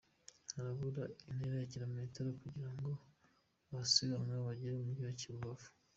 Harabura 0.55 1.03
intera 1.29 1.55
ya 1.61 1.69
kilometero 1.73 2.29
kugira 2.41 2.69
ngo 2.75 2.91
abasiganwa 3.69 4.35
bagere 4.47 4.73
mu 4.83 4.85
mujyi 4.99 5.27
wa 5.29 5.35
Rubavu. 5.41 5.67